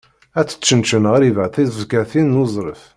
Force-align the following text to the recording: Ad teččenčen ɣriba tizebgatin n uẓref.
Ad 0.39 0.47
teččenčen 0.47 1.05
ɣriba 1.13 1.45
tizebgatin 1.53 2.27
n 2.35 2.39
uẓref. 2.43 2.81